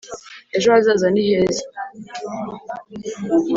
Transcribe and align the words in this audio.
ejo 0.57 0.67
hazaza 0.75 1.07
ni 1.13 1.21
heza. 1.29 1.63